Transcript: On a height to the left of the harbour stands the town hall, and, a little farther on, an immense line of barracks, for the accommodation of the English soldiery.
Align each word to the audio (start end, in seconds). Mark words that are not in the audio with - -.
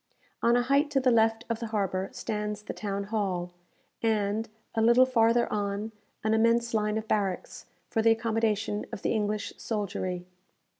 On 0.41 0.55
a 0.55 0.63
height 0.63 0.89
to 0.89 0.99
the 0.99 1.11
left 1.11 1.45
of 1.47 1.59
the 1.59 1.67
harbour 1.67 2.09
stands 2.11 2.63
the 2.63 2.73
town 2.73 3.03
hall, 3.03 3.51
and, 4.01 4.49
a 4.73 4.81
little 4.81 5.05
farther 5.05 5.47
on, 5.53 5.91
an 6.23 6.33
immense 6.33 6.73
line 6.73 6.97
of 6.97 7.07
barracks, 7.07 7.67
for 7.87 8.01
the 8.01 8.09
accommodation 8.13 8.83
of 8.91 9.03
the 9.03 9.13
English 9.13 9.53
soldiery. 9.57 10.25